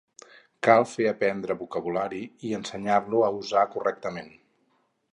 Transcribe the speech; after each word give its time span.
Cal 0.67 0.85
fer 0.91 1.05
aprendre 1.09 1.57
vocabulari 1.59 2.23
i 2.49 2.57
ensenyar-lo 2.61 3.23
a 3.29 3.33
usar 3.45 3.71
correctament. 3.79 4.39